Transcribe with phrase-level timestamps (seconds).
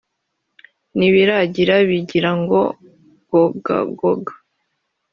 [0.97, 2.59] N'ibiragi bigira ngo
[3.29, 4.31] gogagoga